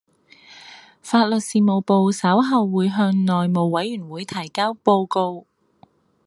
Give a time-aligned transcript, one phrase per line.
[1.03, 5.45] 法律事務部稍後會向內務委員會提交報告